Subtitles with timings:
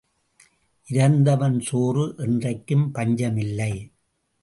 [0.87, 3.73] இரந்தவன் சோறு என்றைக்கும் பஞ்சம் இல்லை.